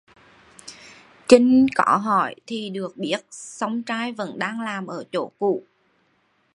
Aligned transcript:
Chinh 1.27 1.65
có 1.75 1.97
hỏi 1.97 2.35
thì 2.47 2.69
được 2.69 2.97
biết 2.97 3.21
song 3.31 3.83
trai 3.83 4.11
vẫn 4.11 4.39
đang 4.39 4.61
làm 4.61 4.87
ở 4.87 5.03
chỗ 5.11 5.31
cũ 5.39 5.63